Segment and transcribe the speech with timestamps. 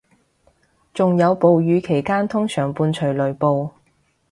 [0.95, 3.71] 仲有暴雨期間通常伴隨雷暴